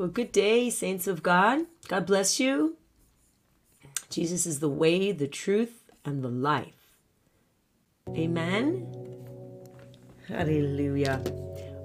[0.00, 1.66] Well, good day, saints of God.
[1.86, 2.78] God bless you.
[4.08, 6.96] Jesus is the way, the truth, and the life.
[8.08, 8.90] Amen.
[10.26, 11.20] Hallelujah.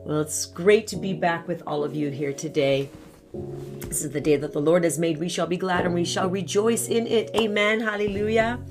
[0.05, 2.89] Well, it's great to be back with all of you here today.
[3.33, 5.17] This is the day that the Lord has made.
[5.17, 7.31] We shall be glad and we shall rejoice in it.
[7.35, 7.81] Amen.
[7.81, 8.61] Hallelujah.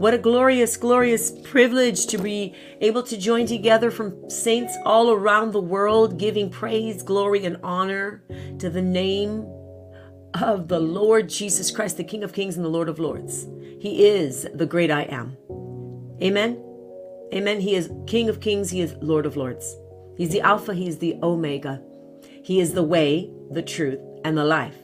[0.00, 5.52] What a glorious, glorious privilege to be able to join together from saints all around
[5.52, 8.24] the world, giving praise, glory, and honor
[8.60, 9.46] to the name
[10.40, 13.46] of the Lord Jesus Christ, the King of Kings and the Lord of Lords.
[13.78, 15.36] He is the great I am.
[16.22, 16.64] Amen.
[17.34, 17.60] Amen.
[17.60, 19.76] He is King of Kings, He is Lord of Lords.
[20.16, 21.82] He's the Alpha, He is the Omega.
[22.42, 24.78] He is the way, the truth, and the life.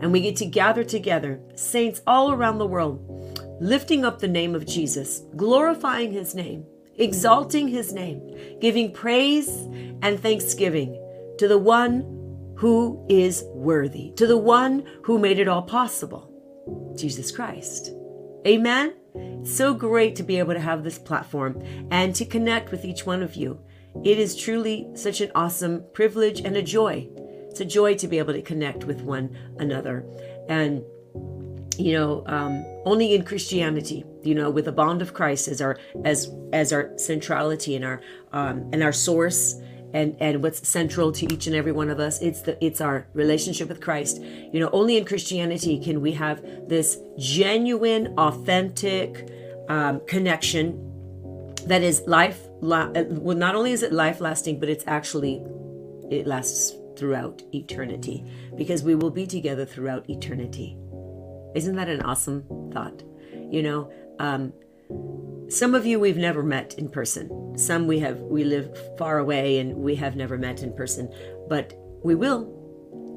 [0.00, 3.29] And we get to gather together, saints all around the world
[3.60, 6.64] lifting up the name of Jesus, glorifying his name,
[6.96, 9.48] exalting his name, giving praise
[10.02, 10.94] and thanksgiving
[11.38, 17.30] to the one who is worthy, to the one who made it all possible, Jesus
[17.30, 17.90] Christ.
[18.46, 18.94] Amen.
[19.44, 23.22] So great to be able to have this platform and to connect with each one
[23.22, 23.60] of you.
[24.04, 27.08] It is truly such an awesome privilege and a joy.
[27.50, 30.04] It's a joy to be able to connect with one another.
[30.48, 30.82] And
[31.78, 35.78] you know, um, only in Christianity, you know, with the bond of Christ as our
[36.04, 38.00] as as our centrality and our
[38.32, 39.56] um, and our source
[39.92, 42.20] and and what's central to each and every one of us.
[42.20, 44.20] It's the it's our relationship with Christ.
[44.20, 49.30] You know only in Christianity can we have this genuine authentic
[49.68, 50.86] um, connection
[51.66, 55.42] that is life la- well not only is it life lasting but it's actually
[56.10, 58.24] it lasts throughout eternity
[58.56, 60.76] because we will be together throughout eternity
[61.54, 63.02] isn't that an awesome thought?
[63.50, 64.52] You know, um,
[65.48, 67.58] some of you we've never met in person.
[67.58, 71.12] Some we have we live far away and we have never met in person,
[71.48, 72.60] but we will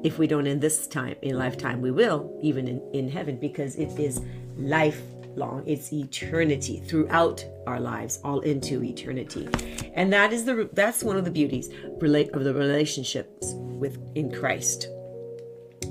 [0.04, 3.74] if we don't in this time in lifetime we will even in, in heaven because
[3.76, 4.20] it is
[4.56, 9.48] lifelong it's eternity throughout our lives all into eternity
[9.94, 14.30] and that is the that's one of the beauties relate of the relationships with in
[14.30, 14.88] christ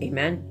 [0.02, 0.48] amen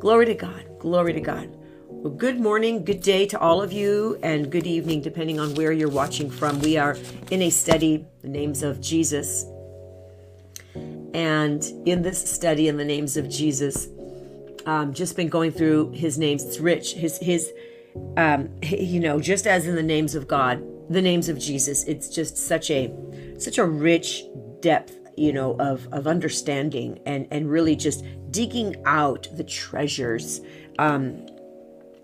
[0.00, 1.54] glory to god Glory to God.
[1.88, 5.72] Well, good morning, good day to all of you, and good evening, depending on where
[5.72, 6.58] you're watching from.
[6.60, 6.96] We are
[7.30, 9.44] in a study, the names of Jesus.
[11.12, 13.88] And in this study, in the names of Jesus,
[14.64, 16.44] um, just been going through his names.
[16.44, 16.94] It's rich.
[16.94, 17.52] His, his,
[18.16, 22.08] um, you know, just as in the names of God, the names of Jesus, it's
[22.08, 22.90] just such a,
[23.36, 24.22] such a rich
[24.60, 30.40] depth you know of of understanding and and really just digging out the treasures
[30.78, 31.26] um,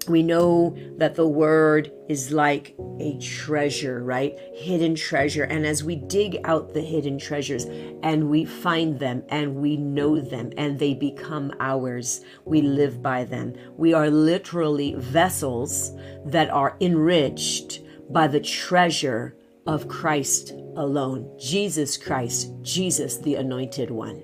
[0.09, 4.38] we know that the word is like a treasure, right?
[4.55, 5.44] Hidden treasure.
[5.44, 7.65] And as we dig out the hidden treasures
[8.03, 13.25] and we find them and we know them and they become ours, we live by
[13.25, 13.55] them.
[13.76, 15.93] We are literally vessels
[16.25, 19.34] that are enriched by the treasure
[19.66, 21.31] of Christ alone.
[21.38, 24.22] Jesus Christ, Jesus, the anointed one.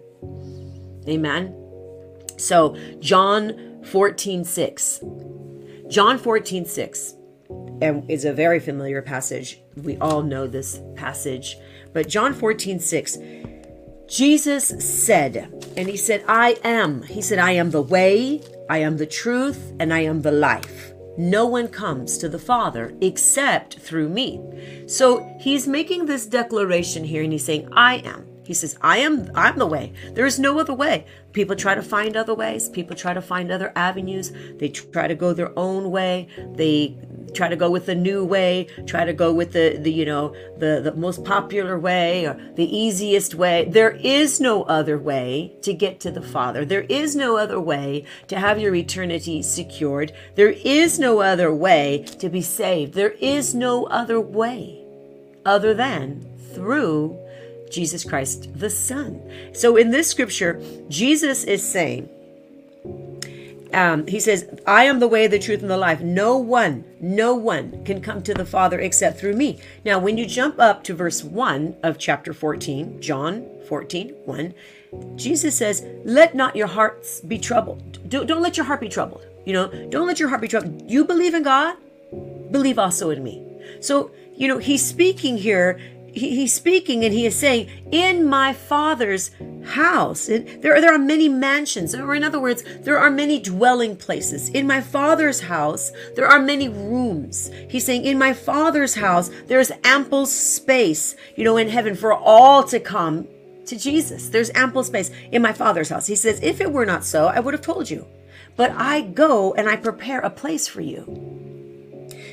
[1.09, 1.57] Amen.
[2.39, 5.01] So, John 14 6.
[5.89, 7.15] John 14 6
[7.83, 9.61] and is a very familiar passage.
[9.77, 11.57] We all know this passage.
[11.93, 13.19] But John 14 6,
[14.09, 17.03] Jesus said, and he said, I am.
[17.03, 20.92] He said, I am the way, I am the truth, and I am the life.
[21.19, 24.41] No one comes to the Father except through me.
[24.87, 28.29] So he's making this declaration here and he's saying, I am.
[28.45, 29.93] He says, I am I'm the way.
[30.15, 31.07] There is no other way.
[31.33, 32.69] People try to find other ways.
[32.69, 34.33] People try to find other avenues.
[34.57, 36.29] They try to go their own way.
[36.55, 36.99] They
[37.35, 40.35] try to go with the new way, try to go with the, the you know,
[40.59, 43.67] the, the most popular way or the easiest way.
[43.71, 46.65] There is no other way to get to the Father.
[46.65, 50.13] There is no other way to have your eternity secured.
[50.35, 52.95] There is no other way to be saved.
[52.95, 54.85] There is no other way
[55.45, 57.19] other than through
[57.71, 59.21] Jesus Christ the Son.
[59.53, 62.09] So in this scripture, Jesus is saying,
[63.75, 66.01] um, he says, I am the way, the truth, and the life.
[66.01, 69.61] No one, no one can come to the Father except through me.
[69.85, 74.55] Now, when you jump up to verse 1 of chapter 14, John 14, 1,
[75.17, 78.09] Jesus says, Let not your hearts be troubled.
[78.09, 79.25] Don't, don't let your heart be troubled.
[79.45, 80.91] You know, don't let your heart be troubled.
[80.91, 81.77] You believe in God,
[82.51, 83.43] believe also in me.
[83.81, 85.79] So, you know, he's speaking here
[86.13, 89.31] he, he's speaking and he is saying, In my father's
[89.63, 90.29] house.
[90.29, 94.49] It, there, there are many mansions, or in other words, there are many dwelling places.
[94.51, 97.51] In my father's house, there are many rooms.
[97.69, 102.65] He's saying, In my father's house, there's ample space, you know, in heaven for all
[102.65, 103.27] to come
[103.67, 104.29] to Jesus.
[104.29, 106.07] There's ample space in my Father's house.
[106.07, 108.07] He says, If it were not so, I would have told you.
[108.57, 111.05] But I go and I prepare a place for you.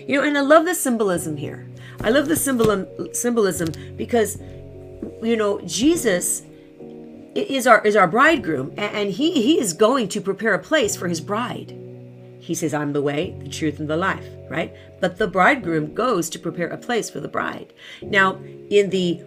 [0.07, 1.69] You know, and I love the symbolism here.
[2.01, 4.39] I love the symbolism symbolism because
[5.21, 6.43] you know, Jesus
[7.41, 11.07] is our is our bridegroom and he he is going to prepare a place for
[11.07, 11.75] his bride.
[12.39, 14.73] He says, I'm the way, the truth, and the life, right?
[14.99, 17.73] But the bridegroom goes to prepare a place for the bride.
[18.01, 18.39] Now,
[18.69, 19.21] in the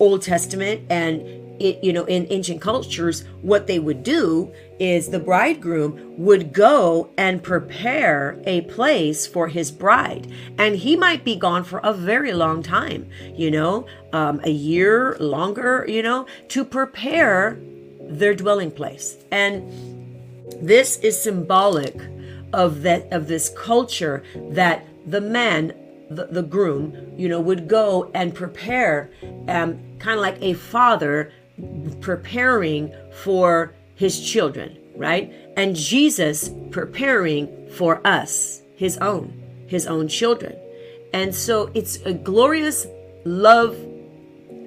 [0.00, 5.20] Old Testament and it, you know, in ancient cultures, what they would do is the
[5.20, 10.30] bridegroom would go and prepare a place for his bride.
[10.58, 15.16] And he might be gone for a very long time, you know, um, a year
[15.20, 17.58] longer, you know, to prepare
[18.00, 19.16] their dwelling place.
[19.30, 19.70] And
[20.60, 21.96] this is symbolic
[22.52, 25.72] of that of this culture that the man
[26.10, 29.10] the, the groom you know would go and prepare
[29.48, 31.32] um, kind of like a father
[32.00, 32.92] preparing
[33.22, 35.32] for his children, right?
[35.56, 40.56] And Jesus preparing for us, his own, his own children.
[41.12, 42.86] And so it's a glorious
[43.24, 43.76] love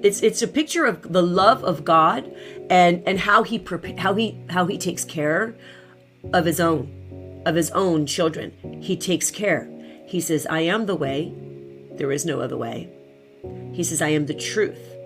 [0.02, 2.32] it's it's a picture of the love of God
[2.70, 3.62] and and how he
[3.98, 5.54] how he how he takes care
[6.32, 8.52] of his own of his own children.
[8.80, 9.68] He takes care.
[10.06, 11.32] He says, "I am the way.
[11.96, 12.88] There is no other way."
[13.72, 14.97] He says, "I am the truth.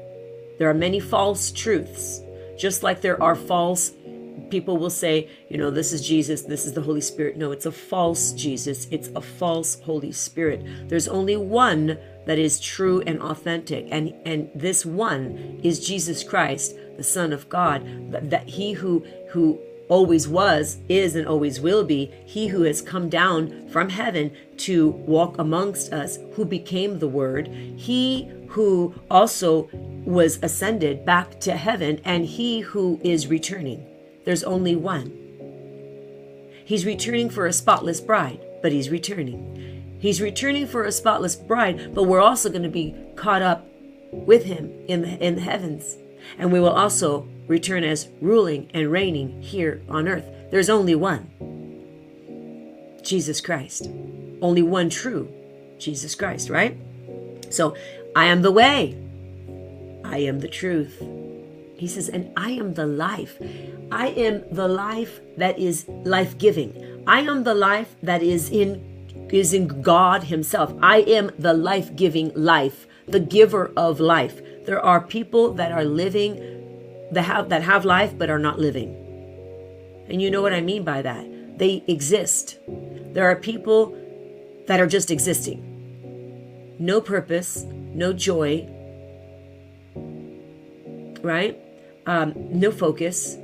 [0.59, 2.21] There are many false truths,
[2.59, 3.93] just like there are false
[4.53, 7.39] people will say, you know, this is Jesus, this is the Holy Spirit.
[7.39, 10.89] No, it's a false Jesus, it's a false Holy Spirit.
[10.89, 16.77] There's only one that is true and authentic, and and this one is Jesus Christ,
[16.97, 19.59] the Son of God, that, that he who who
[19.89, 24.89] always was, is, and always will be, he who has come down from heaven to
[24.89, 29.69] walk amongst us, who became the Word, he who also
[30.05, 33.87] was ascended back to heaven, and he who is returning.
[34.25, 35.19] There's only one.
[36.65, 39.99] He's returning for a spotless bride, but he's returning.
[40.01, 43.67] He's returning for a spotless bride, but we're also going to be caught up
[44.11, 45.97] with him in the, in the heavens.
[46.39, 50.27] And we will also return as ruling and reigning here on earth.
[50.51, 51.31] There's only one
[53.03, 53.89] Jesus Christ.
[54.41, 55.33] Only one true
[55.79, 56.77] Jesus Christ, right?
[57.51, 57.77] So
[58.15, 58.97] I am the way.
[60.05, 61.03] I am the truth.
[61.77, 63.41] He says, and I am the life.
[63.91, 67.03] I am the life that is life giving.
[67.07, 68.89] I am the life that is in
[69.31, 70.75] is in God Himself.
[70.83, 74.41] I am the life giving life, the giver of life.
[74.67, 76.37] There are people that are living
[77.13, 78.95] that have that have life but are not living.
[80.09, 81.59] And you know what I mean by that.
[81.59, 82.59] They exist.
[83.15, 83.97] There are people
[84.67, 86.77] that are just existing.
[86.79, 88.69] No purpose, no joy,
[91.23, 91.59] right?
[92.07, 93.37] Um, no focus.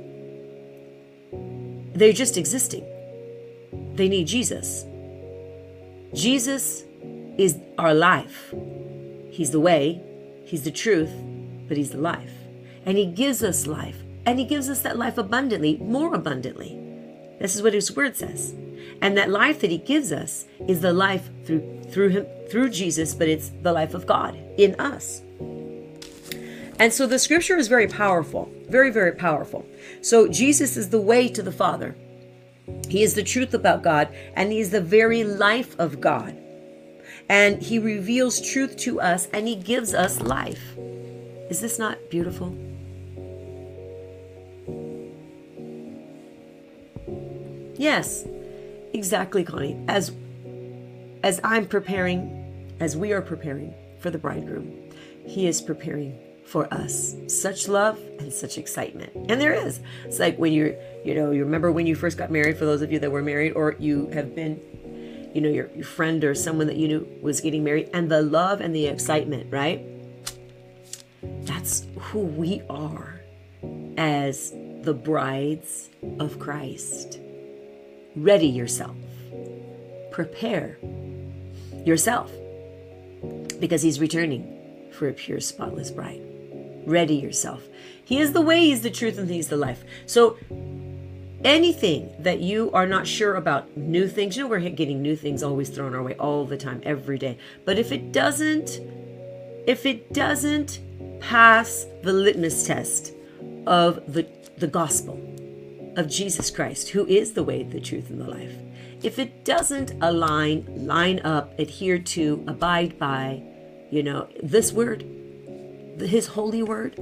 [1.93, 2.85] They're just existing.
[3.95, 4.85] They need Jesus.
[6.13, 6.83] Jesus
[7.37, 8.53] is our life.
[9.29, 10.01] He's the way,
[10.45, 11.11] He's the truth,
[11.67, 12.31] but He's the life.
[12.85, 13.97] And He gives us life.
[14.25, 16.77] And He gives us that life abundantly, more abundantly.
[17.39, 18.53] This is what His Word says.
[19.01, 23.13] And that life that He gives us is the life through through Him through Jesus,
[23.13, 25.21] but it's the life of God in us.
[26.79, 29.65] And so the scripture is very powerful, very, very powerful.
[30.01, 31.95] So Jesus is the way to the Father.
[32.87, 36.37] He is the truth about God, and He is the very life of God.
[37.27, 40.77] And He reveals truth to us, and He gives us life.
[41.49, 42.55] Is this not beautiful?
[47.77, 48.25] Yes,
[48.93, 49.83] exactly, Connie.
[49.87, 50.11] As
[51.23, 54.91] as I'm preparing, as we are preparing for the bridegroom,
[55.25, 57.15] He is preparing for us.
[57.27, 59.11] Such love and such excitement.
[59.29, 59.79] And there is.
[60.05, 60.73] It's like when you're,
[61.05, 63.21] you know, you remember when you first got married, for those of you that were
[63.21, 64.59] married, or you have been,
[65.33, 68.21] you know, your, your friend or someone that you knew was getting married, and the
[68.21, 69.85] love and the excitement, right?
[71.21, 73.21] That's who we are
[73.97, 77.19] as the brides of Christ.
[78.15, 78.95] Ready yourself.
[80.11, 80.77] Prepare
[81.85, 82.31] yourself
[83.59, 86.21] because he's returning for a pure, spotless bride.
[86.85, 87.63] Ready yourself.
[88.03, 89.83] He is the way, He's the truth, and He's the life.
[90.07, 90.37] So,
[91.43, 95.43] anything that you are not sure about, new things, you know, we're getting new things
[95.43, 97.37] always thrown our way all the time, every day.
[97.65, 98.79] But if it doesn't,
[99.67, 100.79] if it doesn't
[101.19, 103.13] pass the litmus test
[103.67, 105.28] of the, the gospel
[105.99, 108.53] of Jesus Christ, who is the way, the truth, and the life,
[109.03, 113.43] if it doesn't align, line up, adhere to, abide by,
[113.91, 115.03] you know, this word,
[115.99, 116.95] his holy word,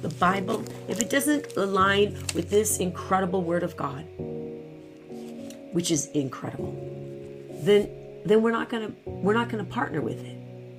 [0.00, 4.06] the Bible, if it doesn't align with this incredible word of God,
[5.72, 6.72] which is incredible,
[7.62, 7.90] then
[8.24, 10.36] then we're not to we're not to partner with it.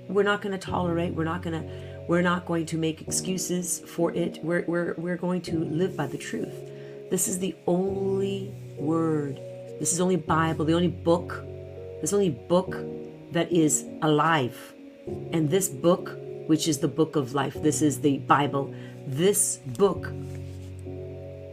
[0.07, 1.63] We're not to tolerate, we're not to
[2.07, 4.39] we're not going to make excuses for it.
[4.43, 6.53] We're we're we're going to live by the truth.
[7.11, 9.35] This is the only word.
[9.81, 11.43] This is the only Bible, the only book.
[11.99, 12.73] This only book
[13.33, 14.57] that is alive.
[15.33, 18.73] And this book, which is the book of life, this is the Bible.
[19.05, 20.09] This book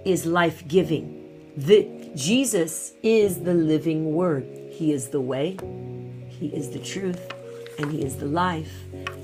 [0.04, 1.24] is life giving.
[2.14, 4.46] Jesus is the living word.
[4.70, 5.58] He is the way,
[6.28, 7.32] He is the truth,
[7.80, 8.72] and He is the life.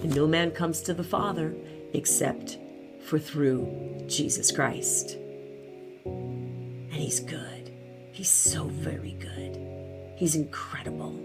[0.02, 1.54] And no man comes to the Father
[1.92, 2.58] except
[3.04, 5.18] for through Jesus Christ.
[6.94, 7.72] And He's good.
[8.12, 10.14] He's so very good.
[10.16, 11.18] He's incredible.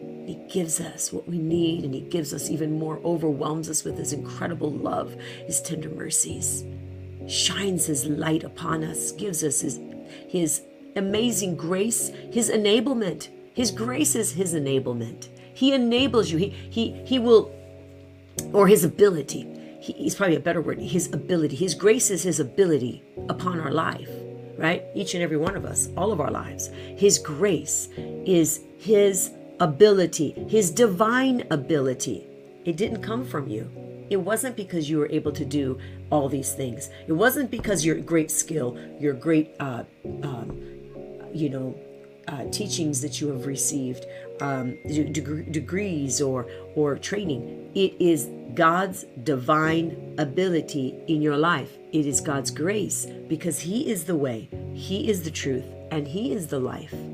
[0.00, 3.98] He gives us what we need, and He gives us even more, overwhelms us with
[3.98, 6.64] His incredible love, His tender mercies,
[7.26, 9.80] shines His light upon us, gives us His,
[10.28, 10.62] his
[10.94, 13.28] amazing grace, His enablement.
[13.54, 15.26] His grace is His enablement.
[15.52, 16.38] He enables you.
[16.38, 17.52] He, he, he will,
[18.52, 19.48] or His ability.
[19.80, 20.78] He, he's probably a better word.
[20.78, 21.56] His ability.
[21.56, 24.08] His grace is His ability upon our life,
[24.58, 24.84] right?
[24.94, 26.68] Each and every one of us, all of our lives.
[26.96, 32.26] His grace is His ability, his divine ability.
[32.64, 33.70] It didn't come from you.
[34.10, 35.78] It wasn't because you were able to do
[36.10, 36.90] all these things.
[37.06, 39.84] It wasn't because your great skill, your great, uh,
[40.22, 40.58] um,
[41.34, 41.78] you know,
[42.26, 44.06] uh, teachings that you have received,
[44.40, 47.70] um, deg- degrees or or training.
[47.74, 51.70] It is God's divine ability in your life.
[51.92, 56.32] It is God's grace because He is the way, He is the truth, and He
[56.32, 56.92] is the life.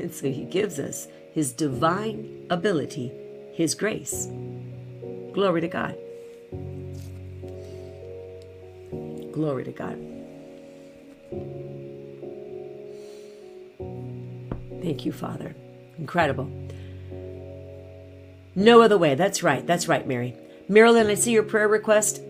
[0.00, 3.12] And so He gives us his divine ability,
[3.52, 4.26] His grace.
[5.32, 5.96] Glory to God.
[9.32, 9.98] Glory to God.
[14.82, 15.54] Thank you, Father.
[15.96, 16.50] Incredible.
[18.56, 19.14] No other way.
[19.14, 19.64] That's right.
[19.64, 20.34] That's right, Mary.
[20.68, 22.20] Marilyn, I see your prayer request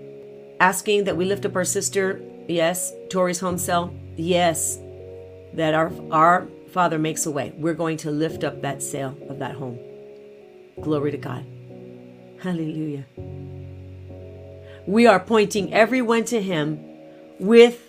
[0.60, 2.20] asking that we lift up our sister.
[2.48, 2.92] Yes.
[3.10, 3.92] Tori's home cell.
[4.16, 4.78] Yes.
[5.54, 7.52] That our our Father makes a way.
[7.56, 9.78] We're going to lift up that sale of that home.
[10.80, 11.44] Glory to God.
[12.40, 13.04] Hallelujah.
[14.86, 16.78] We are pointing everyone to Him
[17.40, 17.82] with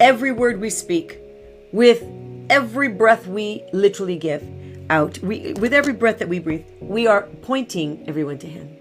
[0.00, 1.18] every word we speak,
[1.72, 2.04] with
[2.50, 4.42] every breath we literally give
[4.90, 6.64] out, we, with every breath that we breathe.
[6.80, 8.76] We are pointing everyone to Him.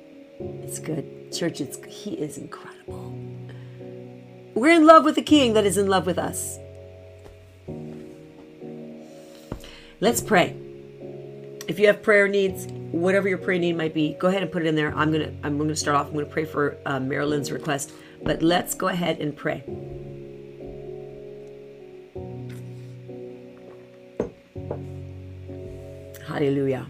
[0.64, 1.32] It's good.
[1.32, 3.18] Church, it's, He is incredible.
[4.54, 6.58] We're in love with the King that is in love with us.
[10.02, 10.56] Let's pray.
[11.68, 14.64] If you have prayer needs, whatever your prayer need might be, go ahead and put
[14.64, 14.94] it in there.
[14.96, 16.08] I'm gonna I'm gonna start off.
[16.08, 17.94] I'm gonna pray for uh, Marilyn's request,
[18.24, 19.64] but let's go ahead and pray.
[26.28, 26.88] Hallelujah.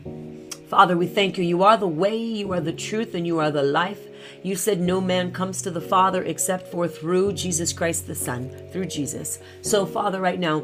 [0.72, 1.44] Father, we thank you.
[1.44, 4.00] You are the way, you are the truth, and you are the life.
[4.42, 8.50] You said no man comes to the Father except for through Jesus Christ the Son,
[8.72, 9.40] through Jesus.
[9.62, 10.63] So, Father, right now,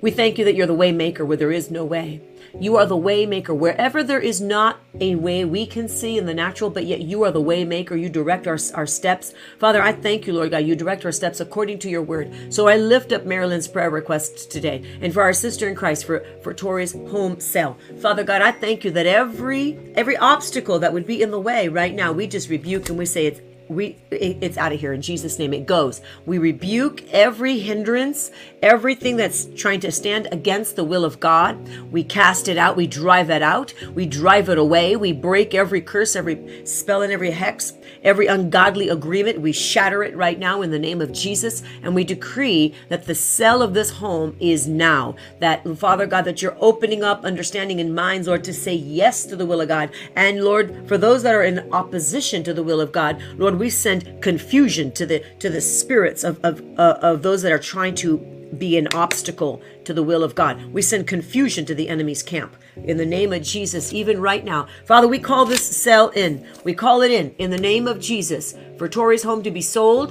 [0.00, 2.22] we thank you that you're the way maker where there is no way.
[2.58, 3.56] You are the waymaker.
[3.56, 7.22] wherever there is not a way we can see in the natural, but yet you
[7.24, 7.98] are the waymaker.
[7.98, 9.32] You direct our, our steps.
[9.58, 10.58] Father, I thank you, Lord God.
[10.58, 12.52] You direct our steps according to your word.
[12.52, 16.24] So I lift up Marilyn's prayer requests today and for our sister in Christ, for,
[16.42, 17.78] for Tori's home cell.
[18.00, 21.68] Father God, I thank you that every every obstacle that would be in the way
[21.68, 24.92] right now, we just rebuke and we say it's we it's out of here.
[24.92, 26.00] In jesus name it goes.
[26.26, 28.30] We rebuke every hindrance
[28.62, 31.58] everything that's trying to stand against the will of god.
[31.90, 32.76] We cast it out.
[32.76, 33.74] We drive it out.
[33.94, 34.96] We drive it away.
[34.96, 39.40] We break every curse every spell and every hex every ungodly agreement.
[39.40, 41.62] We shatter it right now in the name of jesus.
[41.82, 45.16] And we decree that the cell of this home is now.
[45.40, 49.36] That father god that you're opening up understanding in minds lord to say yes to
[49.36, 49.90] the will of god.
[50.14, 53.70] And lord for those that are in opposition to the will of god lord we
[53.70, 57.94] send confusion to the to the spirits of of, uh, of those that are trying
[57.94, 58.18] to
[58.58, 60.54] be an obstacle to the will of God.
[60.72, 62.56] We send confusion to the enemy's camp.
[62.84, 64.66] In the name of Jesus, even right now.
[64.84, 66.44] Father, we call this cell in.
[66.64, 70.10] We call it in, in the name of Jesus, for Tori's home to be sold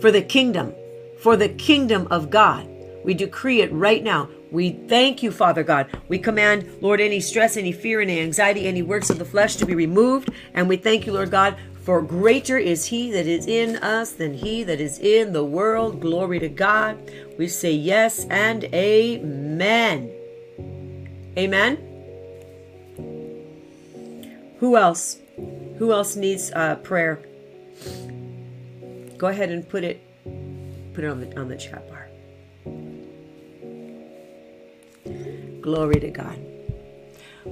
[0.00, 0.74] for the kingdom,
[1.20, 2.66] for the kingdom of God.
[3.04, 4.28] We decree it right now.
[4.50, 5.86] We thank you, Father God.
[6.08, 9.66] We command, Lord, any stress, any fear, any anxiety, any works of the flesh to
[9.66, 10.30] be removed.
[10.54, 14.34] And we thank you, Lord God, for greater is he that is in us than
[14.34, 16.00] he that is in the world.
[16.00, 16.98] Glory to God.
[17.38, 20.10] We say yes and amen.
[21.38, 21.78] Amen.
[24.58, 25.18] Who else?
[25.78, 27.22] Who else needs uh, prayer?
[29.16, 30.02] Go ahead and put it
[30.92, 32.08] put it on the on the chat bar.
[35.60, 36.36] Glory to God.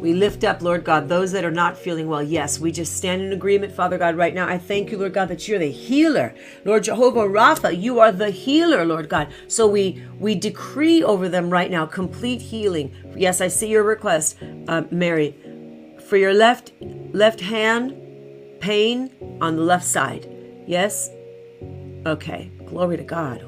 [0.01, 2.23] We lift up, Lord God, those that are not feeling well.
[2.23, 4.47] Yes, we just stand in agreement, Father God, right now.
[4.47, 6.35] I thank you, Lord God, that you're the healer.
[6.65, 9.29] Lord Jehovah Rapha, you are the healer, Lord God.
[9.49, 12.95] So we we decree over them right now complete healing.
[13.17, 14.37] Yes, I see your request,
[14.69, 15.35] uh, Mary,
[16.07, 16.73] for your left
[17.13, 17.95] left hand
[18.61, 19.11] pain
[19.41, 20.29] on the left side.
[20.67, 21.09] Yes.
[22.07, 22.51] Okay.
[22.75, 23.41] Glory to God.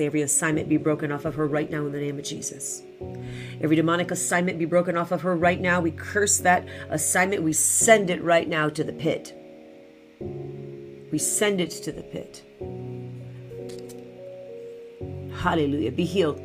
[0.00, 2.82] Every assignment be broken off of her right now in the name of Jesus.
[3.60, 5.80] Every demonic assignment be broken off of her right now.
[5.80, 7.42] We curse that assignment.
[7.42, 9.34] We send it right now to the pit.
[11.10, 12.44] We send it to the pit.
[15.40, 15.90] Hallelujah.
[15.90, 16.40] Be healed.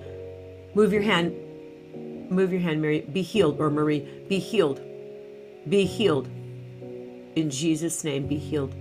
[0.74, 1.36] Move your hand.
[2.32, 3.02] Move your hand, Mary.
[3.02, 4.08] Be healed, or Marie.
[4.28, 4.82] Be healed.
[5.70, 6.28] Be healed.
[7.36, 8.74] In Jesus' name, be healed.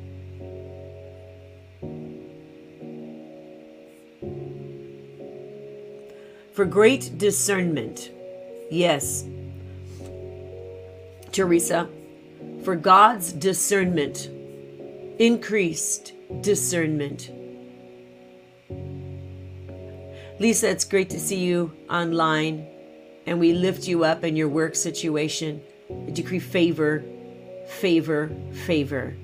[6.53, 8.11] For great discernment.
[8.71, 9.25] Yes.
[11.33, 11.89] Teresa,
[12.65, 14.29] for God's discernment,
[15.21, 17.31] increased discernment.
[20.41, 22.67] Lisa, it's great to see you online,
[23.27, 25.63] and we lift you up in your work situation.
[25.89, 27.05] I decree favor,
[27.69, 28.35] favor,
[28.67, 29.15] favor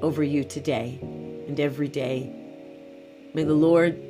[0.00, 0.98] over you today
[1.46, 2.32] and every day.
[3.34, 4.00] May the Lord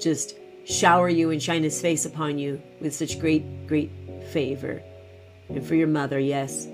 [0.00, 3.90] just shower you and shine his face upon you with such great, great
[4.30, 4.82] favor.
[5.48, 6.66] And for your mother, yes,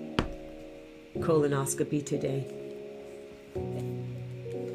[1.17, 2.47] colonoscopy today.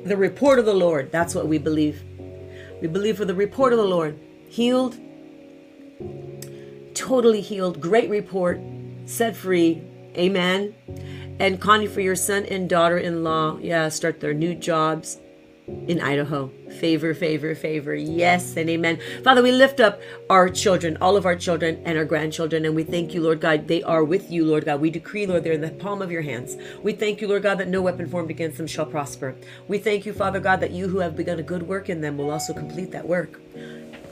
[0.06, 2.04] The report of the Lord, that's what we believe.
[2.82, 4.20] We believe for the report of the Lord.
[4.50, 4.98] Healed,
[6.94, 8.60] totally healed, great report,
[9.06, 9.82] set free.
[10.18, 10.76] Amen.
[11.40, 15.18] And Connie, for your son and daughter in law, yeah, start their new jobs
[15.68, 16.52] in Idaho.
[16.80, 17.94] Favor, favor, favor.
[17.94, 19.00] Yes and amen.
[19.24, 22.84] Father, we lift up our children, all of our children and our grandchildren, and we
[22.84, 23.68] thank you, Lord God.
[23.68, 24.82] They are with you, Lord God.
[24.82, 26.58] We decree, Lord, they're in the palm of your hands.
[26.82, 29.36] We thank you, Lord God, that no weapon formed against them shall prosper.
[29.68, 32.18] We thank you, Father God, that you who have begun a good work in them
[32.18, 33.40] will also complete that work.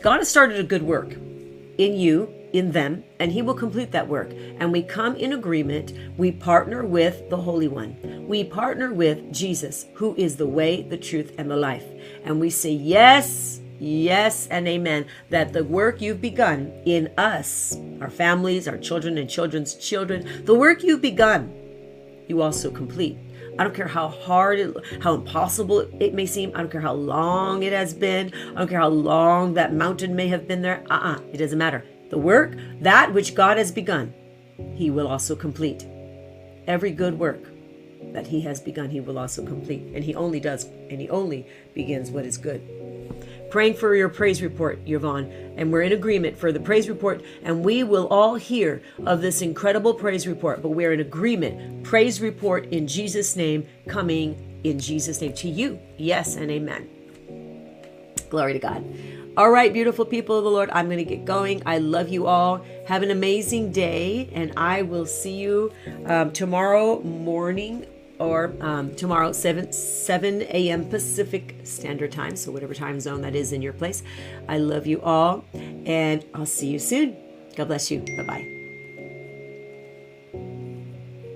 [0.01, 1.13] God has started a good work
[1.77, 4.31] in you in them, and He will complete that work.
[4.59, 5.93] And we come in agreement.
[6.17, 8.27] We partner with the Holy One.
[8.27, 11.85] We partner with Jesus, who is the way, the truth, and the life.
[12.23, 18.09] And we say, Yes, yes, and amen, that the work you've begun in us, our
[18.09, 21.53] families, our children, and children's children, the work you've begun,
[22.27, 23.17] you also complete.
[23.59, 26.51] I don't care how hard, it, how impossible it may seem.
[26.55, 28.33] I don't care how long it has been.
[28.51, 30.83] I don't care how long that mountain may have been there.
[30.89, 31.83] Uh uh-uh, uh it doesn't matter.
[32.11, 34.13] The work, that which God has begun,
[34.75, 35.85] he will also complete.
[36.67, 37.47] Every good work
[38.11, 39.81] that he has begun, he will also complete.
[39.95, 42.61] And he only does, and he only begins what is good.
[43.49, 47.63] Praying for your praise report, Yvonne, and we're in agreement for the praise report, and
[47.63, 51.83] we will all hear of this incredible praise report, but we're in agreement.
[51.83, 55.79] Praise report in Jesus' name, coming in Jesus' name to you.
[55.97, 56.89] Yes and amen.
[58.29, 58.85] Glory to God.
[59.37, 61.61] All right, beautiful people of the Lord, I'm going to get going.
[61.65, 62.65] I love you all.
[62.87, 65.71] Have an amazing day, and I will see you
[66.05, 67.85] um, tomorrow morning
[68.19, 70.89] or um, tomorrow 7 7 a.m.
[70.89, 72.35] Pacific Standard Time.
[72.35, 74.03] So whatever time zone that is in your place.
[74.49, 77.15] I love you all, and I'll see you soon.
[77.55, 77.99] God bless you.
[78.17, 78.60] Bye bye.